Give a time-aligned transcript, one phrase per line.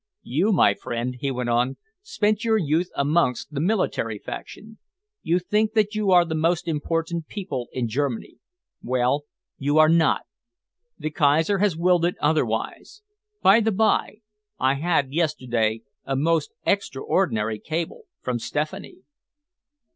[0.23, 4.79] You, my friend," he went on, "spent your youth amongst the military faction.
[5.21, 8.39] You think that you are the most important people in Germany.
[8.81, 9.25] Well,
[9.59, 10.21] you are not.
[10.97, 13.03] The Kaiser has willed it otherwise.
[13.43, 14.21] By the by,
[14.59, 19.03] I had yesterday a most extraordinary cable from Stephanie."